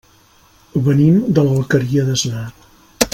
Venim 0.87 1.19
de 1.39 1.45
l'Alqueria 1.49 2.07
d'Asnar. 2.09 2.47